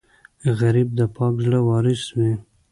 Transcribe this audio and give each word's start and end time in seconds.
غریب 0.59 0.89
د 0.99 1.01
پاک 1.15 1.33
زړه 1.45 1.59
وارث 1.69 2.01
وي 2.17 2.31